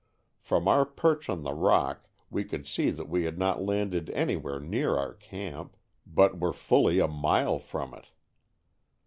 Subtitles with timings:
[0.39, 4.59] From our perch on the rock we could see that we had not landed anywhere
[4.59, 5.77] near our camp,
[6.07, 8.07] but were fully a mile from it.